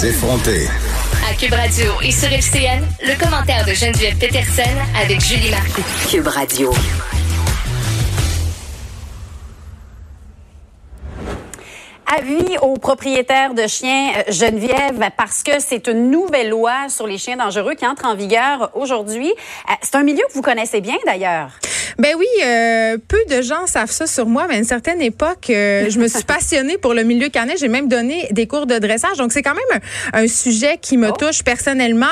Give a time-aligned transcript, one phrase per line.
[0.00, 0.68] Les.
[1.28, 4.62] À Cube Radio et sur FCN, le commentaire de Geneviève Peterson
[5.02, 5.82] avec Julie Marcoux.
[6.08, 6.72] Cube Radio.
[12.16, 17.18] Avis aux propriétaires de chiens euh, Geneviève parce que c'est une nouvelle loi sur les
[17.18, 19.30] chiens dangereux qui entre en vigueur aujourd'hui.
[19.68, 21.50] Euh, C'est un milieu que vous connaissez bien d'ailleurs.
[22.00, 25.50] Ben oui, euh, peu de gens savent ça sur moi, mais à une certaine époque,
[25.50, 27.54] euh, je me suis passionnée pour le milieu canin.
[27.58, 29.16] J'ai même donné des cours de dressage.
[29.16, 29.80] Donc, c'est quand même
[30.12, 32.06] un, un sujet qui me touche personnellement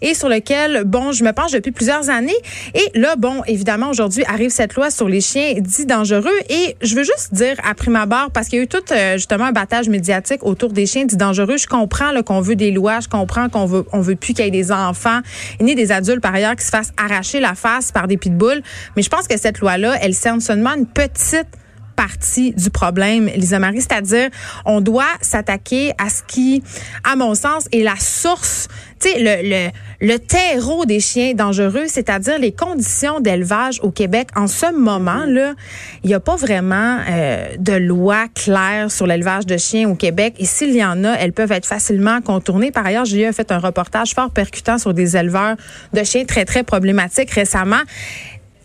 [0.00, 2.36] et sur lequel, bon, je me penche depuis plusieurs années.
[2.74, 6.30] Et là, bon, évidemment, aujourd'hui arrive cette loi sur les chiens dits dangereux.
[6.48, 9.14] Et je veux juste dire, à prime abord, parce qu'il y a eu tout, euh,
[9.14, 11.56] justement, un battage médiatique autour des chiens dits dangereux.
[11.56, 14.48] Je comprends qu'on veut des lois, je comprends qu'on veut, on veut plus qu'il y
[14.48, 15.18] ait des enfants,
[15.60, 18.62] ni des adultes, par ailleurs, qui se fassent arracher la face par des pitbulls.
[18.94, 21.48] Mais je pense que cette loi-là, elle cerne seulement une petite
[21.92, 24.28] partie du problème, Lisa Marie, c'est-à-dire
[24.64, 26.62] on doit s'attaquer à ce qui,
[27.04, 28.68] à mon sens, est la source,
[29.00, 34.28] tu sais, le, terreau des chiens dangereux, c'est-à-dire les conditions d'élevage au Québec.
[34.34, 35.54] En ce moment-là,
[36.02, 40.34] il n'y a pas vraiment euh, de loi claire sur l'élevage de chiens au Québec.
[40.38, 42.72] Et s'il y en a, elles peuvent être facilement contournées.
[42.72, 45.56] Par ailleurs, Julie a fait un reportage fort percutant sur des éleveurs
[45.92, 47.82] de chiens très, très problématiques récemment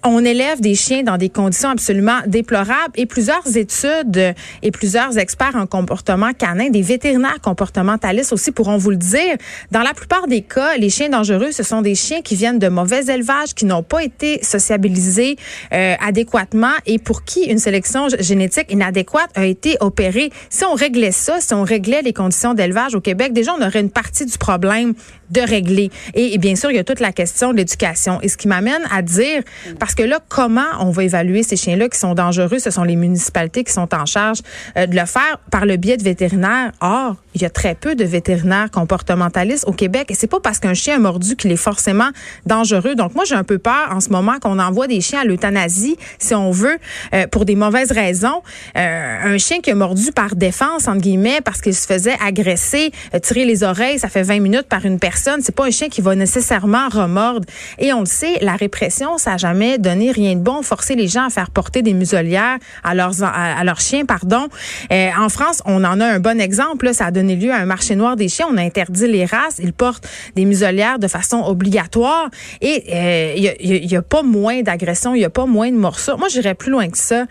[0.07, 5.55] on élève des chiens dans des conditions absolument déplorables et plusieurs études et plusieurs experts
[5.55, 9.35] en comportement canin, des vétérinaires comportementalistes aussi pourront vous le dire.
[9.71, 12.69] Dans la plupart des cas, les chiens dangereux, ce sont des chiens qui viennent de
[12.69, 15.35] mauvais élevages, qui n'ont pas été sociabilisés
[15.73, 20.31] euh, adéquatement et pour qui une sélection génétique inadéquate a été opérée.
[20.49, 23.81] Si on réglait ça, si on réglait les conditions d'élevage au Québec, déjà on aurait
[23.81, 24.93] une partie du problème
[25.29, 25.91] de régler.
[26.13, 28.19] Et, bien sûr, il y a toute la question de l'éducation.
[28.21, 29.43] Et ce qui m'amène à dire,
[29.79, 32.59] parce là, comment on va évaluer ces chiens-là qui sont dangereux?
[32.59, 34.39] Ce sont les municipalités qui sont en charge
[34.77, 36.71] euh, de le faire par le biais de vétérinaires.
[36.81, 40.59] Or, il y a très peu de vétérinaires comportementalistes au Québec et c'est pas parce
[40.59, 42.09] qu'un chien a mordu qu'il est forcément
[42.45, 42.95] dangereux.
[42.95, 45.97] Donc moi, j'ai un peu peur en ce moment qu'on envoie des chiens à l'euthanasie,
[46.19, 46.77] si on veut,
[47.13, 48.41] euh, pour des mauvaises raisons.
[48.77, 52.91] Euh, un chien qui a mordu par défense, entre guillemets, parce qu'il se faisait agresser,
[53.21, 55.41] tirer les oreilles, ça fait 20 minutes par une personne.
[55.41, 57.45] C'est pas un chien qui va nécessairement remordre.
[57.79, 60.61] Et on le sait, la répression, ça a jamais rien de bon.
[60.61, 64.47] Forcer les gens à faire porter des muselières à leurs à, leurs chiens, pardon.
[64.91, 66.85] Euh, en France, on en a un bon exemple.
[66.85, 68.47] Là, ça a donné lieu à un marché noir des chiens.
[68.51, 69.59] On a interdit les races.
[69.59, 72.29] Ils portent des muselières de façon obligatoire.
[72.61, 75.71] Et euh, il euh, y, a, a, pas moins d'agressions, il y a pas moins
[75.71, 76.17] de morsures.
[76.17, 77.25] Moi, j'irais plus loin que ça.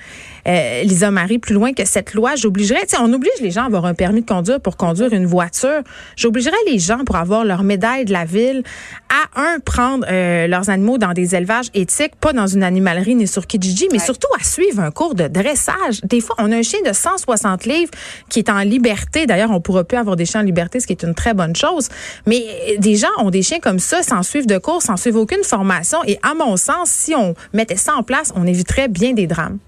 [0.46, 3.84] Euh, Lisa Marie, plus loin que cette loi, j'obligerais, on oblige les gens à avoir
[3.86, 5.82] un permis de conduire pour conduire une voiture.
[6.16, 8.62] J'obligerais les gens pour avoir leur médaille de la ville
[9.08, 13.26] à un prendre euh, leurs animaux dans des élevages éthiques, pas dans une animalerie ni
[13.26, 14.04] sur Kijiji, mais ouais.
[14.04, 16.00] surtout à suivre un cours de dressage.
[16.04, 17.90] Des fois, on a un chien de 160 livres
[18.28, 19.26] qui est en liberté.
[19.26, 21.56] D'ailleurs, on pourra plus avoir des chiens en liberté, ce qui est une très bonne
[21.56, 21.88] chose.
[22.26, 25.42] Mais des gens ont des chiens comme ça sans suivre de cours, sans suivre aucune
[25.42, 25.98] formation.
[26.06, 29.58] Et à mon sens, si on mettait ça en place, on éviterait bien des drames.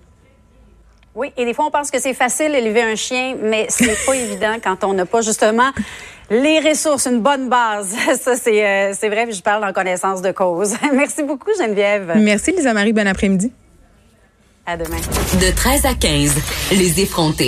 [1.18, 4.14] Oui, et des fois, on pense que c'est facile d'élever un chien, mais c'est pas
[4.14, 5.70] évident quand on n'a pas justement
[6.30, 7.96] les ressources, une bonne base.
[8.22, 10.76] Ça, c'est euh, vrai, je parle en connaissance de cause.
[10.94, 12.12] Merci beaucoup, Geneviève.
[12.18, 12.92] Merci, Lisa-Marie.
[12.92, 13.50] Bon après-midi.
[14.64, 14.98] À demain.
[15.40, 16.34] De 13 à 15,
[16.70, 17.46] les effrontés.